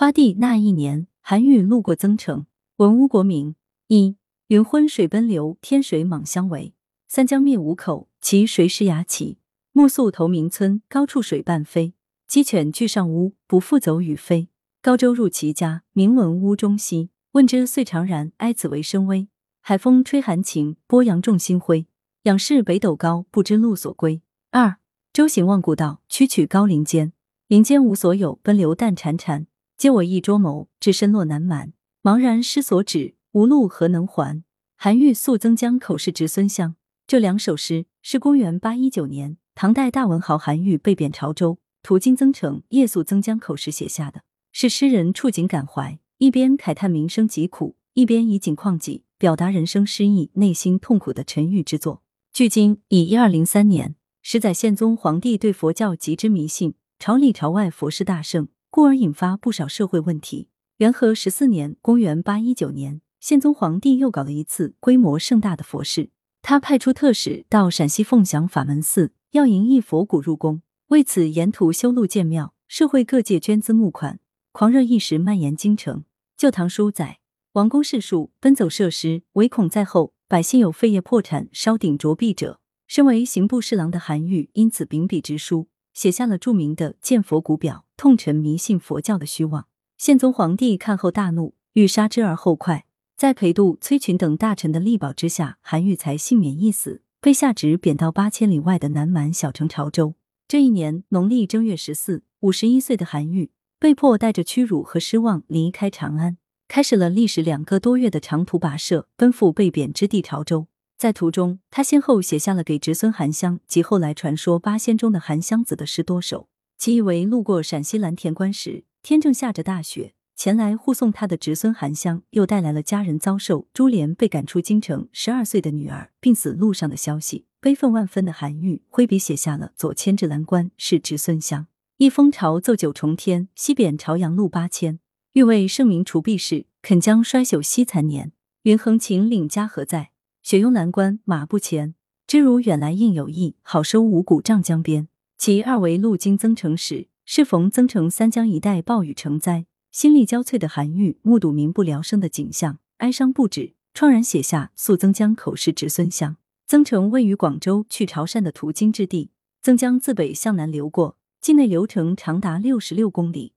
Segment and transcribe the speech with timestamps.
[0.00, 3.54] 花地那一年，韩愈路过增城，文屋国名
[3.88, 6.72] 一云昏水奔流，天水莽相违。
[7.06, 9.36] 三江灭五口，其谁师牙齐？
[9.72, 11.92] 暮宿投名村，高处水半飞。
[12.26, 14.48] 鸡犬俱上屋，不复走与飞。
[14.80, 17.10] 高舟入其家，名闻屋中西。
[17.32, 19.28] 问之遂长然，哀子为深微。
[19.60, 21.86] 海风吹寒晴，波扬众星辉。
[22.22, 24.22] 仰视北斗高，不知路所归。
[24.50, 24.78] 二
[25.12, 27.12] 舟行望古道，曲曲高林间。
[27.48, 29.44] 林间无所有，奔流淡潺潺。
[29.80, 31.72] 嗟我一捉谋，置身落南蛮。
[32.02, 34.44] 茫然失所指，无路何能还？
[34.76, 36.76] 韩愈宿曾江口是侄孙乡。
[37.06, 44.20] 这两首诗是公元八一九年，唐代大文豪韩愈被贬潮州，途经增城，夜宿曾江口时写下的，
[44.52, 52.02] 是诗人触景感怀，一边慨叹民生疾苦，一边以景况己，表达人生失意、内心痛苦的沉郁之作。
[52.34, 60.48] 距今已一二零三年，时载宪宗皇帝对佛教极之迷信，朝里朝外佛事大盛，故而引发不少社会问题。
[60.76, 66.10] 元和十四年（公元八一九年），宪宗皇帝又搞了一次规模盛大的佛事。
[66.40, 70.62] 他派出特使到陕西凤翔法门寺，要迎一佛骨入宫。
[70.86, 74.20] 为此，沿途修路建庙，社会各界捐资募款，
[74.52, 75.98] 狂热一时蔓延京城。
[76.36, 77.18] 《旧唐书》载，
[77.54, 82.60] 王公士庶，奔走设施，唯恐在后，百姓有废业破产、烧鼎着壁者。
[82.86, 89.66] 身为刑部侍郎的韩愈，因此秉笔直书，写下了著名的《建佛骨表》，痛陈迷信佛教的虚妄。
[89.98, 92.86] 宪宗皇帝看后大怒，欲杀之而后快。
[93.16, 100.14] 在裴度、崔群等大臣的力保之下，韩愈才幸免一死，被下旨贬到八千里外的南蛮小城潮州。
[100.48, 110.68] 这一年农历正月十四，五十一岁的韩愈被迫带着屈辱和失望离开长安，开始了历时两个多月的长途跋涉，奔赴被贬之地潮州。
[111.00, 120.12] 在途中，他先后写下了给侄孙韩湘及后来传说八仙中的韩湘子的诗多首，其一为路过陕西蓝田关时，天正下着大雪。
[120.36, 127.46] 前来护送他的侄孙韩湘，又带来了家人遭受株连、被赶出京城，十二岁的女儿病死路上的消息。
[127.62, 131.66] 悲愤万分的韩愈挥笔写下了“左迁至蓝关，是侄孙湘。
[131.96, 134.98] 一封朝奏九重天，西贬朝阳路八千。
[135.32, 138.32] 欲为圣明除弊事，肯将衰朽惜残年。
[138.64, 140.10] 云横秦岭家何在？
[140.42, 141.94] 雪拥蓝关马不前。
[142.26, 149.66] 知如远来应有意，好收五谷丈江边。”其二为路经增城时，适逢增城三江一带暴雨成灾。
[149.90, 156.32] 心力交瘁的韩愈目睹民不聊生的景象，哀伤不止，怆然写下《宿增江口是侄孙乡》。
[156.66, 159.30] 增城位于广州去潮汕的途经之地，
[159.60, 163.54] 增江自北向南流过，境内流程长达六十六公里，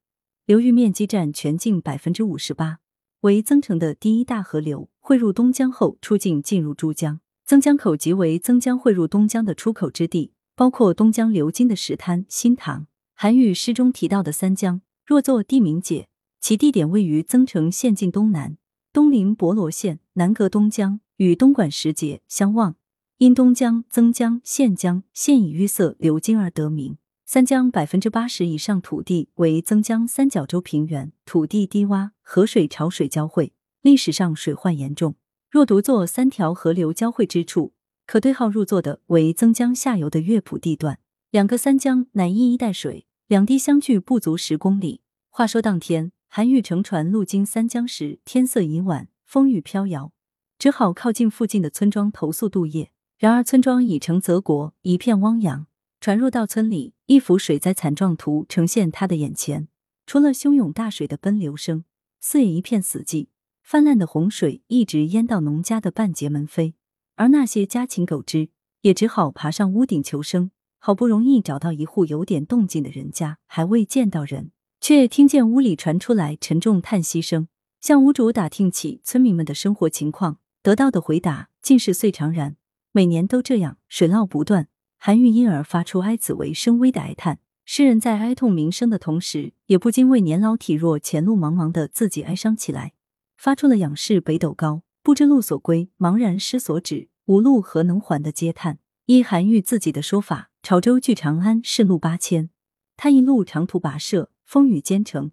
[0.47, 2.79] 流域面积占全境百分之五十八，
[3.23, 4.89] 为增城的第一大河流。
[5.00, 7.22] 汇入东江后，出境进入珠江。
[7.45, 12.88] 增江口即为增江汇入东江的出口之地，包括东江流经的石滩、新塘。
[13.13, 16.07] 韩愈诗中提到的三江，若作地名解。
[16.41, 18.57] 其地点位于增城县境东南，
[18.91, 22.75] 东临博罗县，南隔东江，与东莞石碣相望。
[23.19, 26.97] 因东江、增江、县江现已淤塞流经而得名。
[27.25, 35.16] 三江百分之八十以上土地为增江三角洲平原，土地低洼，河水潮水交汇，历史上水患严重。
[35.50, 37.73] 若独作三条河流交汇之处，
[38.06, 41.00] 可对号入座的为增江下游的乐浦地段。
[41.31, 45.01] 两个三江乃一衣带水，两地相距不足十公里。
[45.29, 46.12] 话说当天。
[46.35, 50.12] 韩愈乘船路经三江时，天色已晚，风雨飘摇，
[50.57, 52.89] 只好靠近附近的村庄投宿度夜。
[53.19, 55.67] 然而村庄已成泽国，一片汪洋。
[56.03, 59.69] 传入到村里，一幅水灾惨状图呈现他的眼前。
[60.05, 61.85] 除了汹涌大水的奔流声，
[62.19, 63.27] 四野一片死寂，
[63.61, 66.73] 泛滥的洪水一直淹到农家的半截门扉。
[67.15, 68.49] 而那些家禽狗只
[68.81, 70.51] 也只好爬上屋顶求生。
[70.77, 74.51] 好不容易找到一户有点动静的人家，还未见到人。
[74.81, 77.47] 却听见屋里传出来沉重叹息声，
[77.79, 82.57] 向屋主打听起村民们的生活情况，得到的回答竟是岁常然，
[82.91, 84.67] 每年都这样，水涝不断。
[85.05, 87.39] 韩愈因而发出哀子为深微的哀叹。
[87.65, 92.94] 诗人在哀痛民生的同时，也不禁为年老体弱、前路茫茫的自己哀伤起来，
[93.35, 98.79] 发出了仰视北斗高，不知路所归，茫然失所指，无路何能还的嗟叹。
[99.07, 102.49] 依韩愈自己的说法，潮州距长安是路八千，
[102.95, 104.31] 他一路长途跋涉。
[104.45, 105.31] 风雨兼程，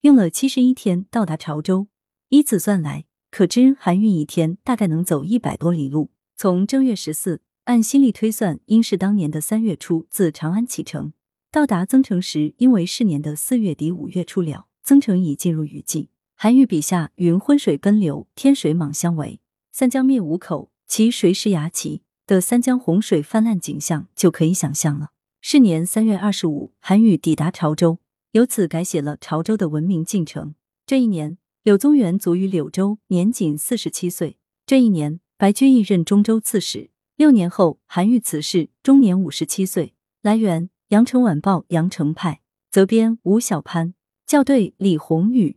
[0.00, 1.86] 用了七十一天到达潮州。
[2.30, 6.10] 依此算来，可知韩愈一天大概能走一百多里路。
[6.36, 11.14] 从正月十四，按新历推算，应是当年的三月初自长安启程，
[11.50, 16.10] 到达增城时，因为是年的四月底五月初了，增城已进入雨季。
[16.36, 19.40] 韩愈笔下“云昏水奔流，天水莽相违，
[19.72, 25.12] 三江灭五口，其谁师牙齐”的三江洪水泛滥景象就可以想象了。
[25.40, 27.98] 是年三月二十五，韩愈抵达潮州。
[28.32, 30.54] 由此改写了潮州的文明进程。
[30.84, 34.36] 这一年，柳宗元卒于柳州，年仅四十七岁。
[34.66, 36.90] 这一年，白居易任中州刺史。
[37.16, 39.94] 六年后，韩愈辞世，终年五十七岁。
[40.20, 42.40] 来源：羊城晚报羊城派，
[42.72, 43.94] 责编：吴小潘，
[44.26, 45.56] 校对：李红宇。